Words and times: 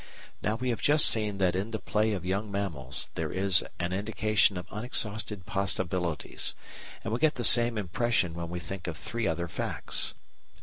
Now 0.41 0.55
we 0.55 0.69
have 0.71 0.81
just 0.81 1.05
seen 1.05 1.37
that 1.37 1.55
in 1.55 1.69
the 1.69 1.77
play 1.77 2.13
of 2.13 2.25
young 2.25 2.49
mammals 2.51 3.11
there 3.13 3.31
is 3.31 3.63
an 3.79 3.93
indication 3.93 4.57
of 4.57 4.65
unexhausted 4.71 5.45
possibilities, 5.45 6.55
and 7.03 7.13
we 7.13 7.19
get 7.19 7.35
the 7.35 7.43
same 7.43 7.77
impression 7.77 8.33
when 8.33 8.49
we 8.49 8.59
think 8.59 8.87
of 8.87 8.97
three 8.97 9.27
other 9.27 9.47
facts. 9.47 10.15